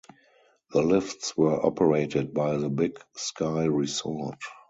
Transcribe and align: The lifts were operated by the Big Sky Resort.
The 0.71 0.81
lifts 0.81 1.37
were 1.37 1.63
operated 1.63 2.33
by 2.33 2.57
the 2.57 2.69
Big 2.71 2.97
Sky 3.15 3.65
Resort. 3.65 4.39